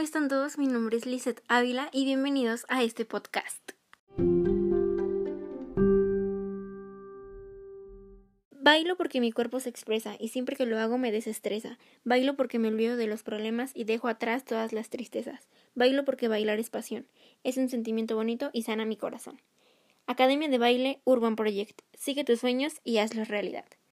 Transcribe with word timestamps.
están 0.00 0.28
todos? 0.28 0.56
Mi 0.56 0.66
nombre 0.66 0.96
es 0.96 1.04
Lizeth 1.04 1.42
Ávila 1.46 1.90
y 1.92 2.06
bienvenidos 2.06 2.64
a 2.68 2.82
este 2.82 3.04
podcast. 3.04 3.72
Bailo 8.50 8.96
porque 8.96 9.20
mi 9.20 9.30
cuerpo 9.30 9.60
se 9.60 9.68
expresa 9.68 10.16
y 10.18 10.28
siempre 10.28 10.56
que 10.56 10.64
lo 10.64 10.78
hago 10.78 10.96
me 10.96 11.12
desestresa. 11.12 11.78
Bailo 12.04 12.34
porque 12.34 12.58
me 12.58 12.68
olvido 12.68 12.96
de 12.96 13.08
los 13.08 13.22
problemas 13.22 13.72
y 13.74 13.84
dejo 13.84 14.08
atrás 14.08 14.44
todas 14.44 14.72
las 14.72 14.88
tristezas. 14.88 15.48
Bailo 15.74 16.06
porque 16.06 16.28
bailar 16.28 16.58
es 16.58 16.70
pasión. 16.70 17.06
Es 17.44 17.58
un 17.58 17.68
sentimiento 17.68 18.16
bonito 18.16 18.48
y 18.54 18.62
sana 18.62 18.86
mi 18.86 18.96
corazón. 18.96 19.42
Academia 20.06 20.48
de 20.48 20.58
Baile 20.58 21.00
Urban 21.04 21.36
Project. 21.36 21.82
Sigue 21.92 22.24
tus 22.24 22.40
sueños 22.40 22.80
y 22.84 22.98
hazlos 22.98 23.28
realidad. 23.28 23.66